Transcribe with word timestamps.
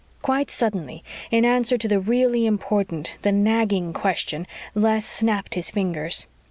Quite 0.23 0.49
suddenly, 0.49 1.03
in 1.29 1.45
answer 1.45 1.77
to 1.77 1.87
the 1.87 1.99
really 1.99 2.47
important, 2.47 3.13
the 3.21 3.31
nagging, 3.31 3.93
question, 3.93 4.47
Les 4.73 5.05
snapped 5.05 5.53
his 5.53 5.69
fingers. 5.69 6.25